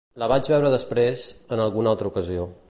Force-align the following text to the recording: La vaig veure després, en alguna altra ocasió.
La 0.21 0.27
vaig 0.31 0.47
veure 0.53 0.71
després, 0.75 1.27
en 1.57 1.63
alguna 1.67 1.93
altra 1.93 2.11
ocasió. 2.13 2.49